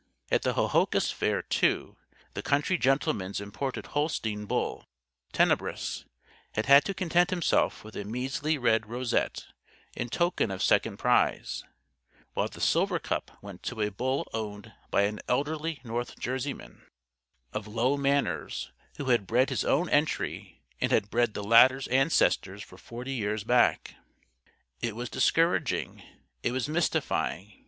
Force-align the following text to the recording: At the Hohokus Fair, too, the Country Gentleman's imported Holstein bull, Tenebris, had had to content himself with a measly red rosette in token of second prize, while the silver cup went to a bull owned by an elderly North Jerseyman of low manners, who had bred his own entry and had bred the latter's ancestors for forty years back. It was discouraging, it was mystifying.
At 0.31 0.41
the 0.41 0.55
Hohokus 0.55 1.11
Fair, 1.11 1.43
too, 1.43 1.95
the 2.33 2.41
Country 2.41 2.75
Gentleman's 2.75 3.39
imported 3.39 3.85
Holstein 3.93 4.47
bull, 4.47 4.87
Tenebris, 5.31 6.05
had 6.53 6.65
had 6.65 6.83
to 6.85 6.95
content 6.95 7.29
himself 7.29 7.83
with 7.83 7.95
a 7.95 8.03
measly 8.03 8.57
red 8.57 8.89
rosette 8.89 9.45
in 9.95 10.09
token 10.09 10.49
of 10.49 10.63
second 10.63 10.97
prize, 10.97 11.63
while 12.33 12.47
the 12.47 12.59
silver 12.59 12.97
cup 12.97 13.37
went 13.43 13.61
to 13.61 13.79
a 13.81 13.91
bull 13.91 14.27
owned 14.33 14.73
by 14.89 15.03
an 15.03 15.19
elderly 15.27 15.79
North 15.83 16.17
Jerseyman 16.17 16.81
of 17.53 17.67
low 17.67 17.95
manners, 17.95 18.71
who 18.97 19.09
had 19.11 19.27
bred 19.27 19.51
his 19.51 19.63
own 19.63 19.87
entry 19.87 20.63
and 20.79 20.91
had 20.91 21.11
bred 21.11 21.35
the 21.35 21.43
latter's 21.43 21.87
ancestors 21.89 22.63
for 22.63 22.79
forty 22.79 23.13
years 23.13 23.43
back. 23.43 23.93
It 24.81 24.95
was 24.95 25.11
discouraging, 25.11 26.01
it 26.41 26.53
was 26.53 26.67
mystifying. 26.67 27.59